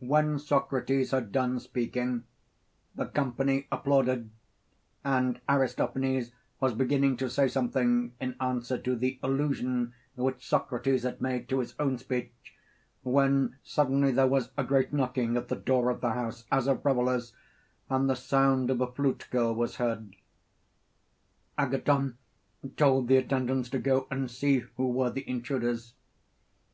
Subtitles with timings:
[0.00, 2.24] When Socrates had done speaking,
[2.94, 4.30] the company applauded,
[5.04, 11.20] and Aristophanes was beginning to say something in answer to the allusion which Socrates had
[11.20, 12.32] made to his own speech,
[13.02, 16.82] when suddenly there was a great knocking at the door of the house, as of
[16.82, 17.34] revellers,
[17.90, 20.16] and the sound of a flute girl was heard.
[21.58, 22.16] Agathon
[22.78, 25.92] told the attendants to go and see who were the intruders.